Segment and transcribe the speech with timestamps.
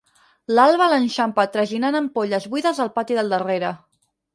[0.59, 3.77] L'alba l'ha enxampat traginant ampolles buides al pati del darrere.